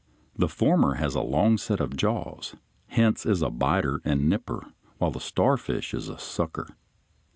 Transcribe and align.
The 0.35 0.47
former 0.49 0.95
has 0.95 1.13
a 1.13 1.21
long 1.21 1.59
set 1.59 1.79
of 1.79 1.95
jaws, 1.95 2.55
hence 2.87 3.23
is 3.23 3.43
a 3.43 3.51
biter 3.51 4.01
and 4.03 4.27
nipper, 4.27 4.65
while 4.97 5.11
the 5.11 5.19
starfish 5.19 5.93
is 5.93 6.09
a 6.09 6.17
sucker. 6.17 6.69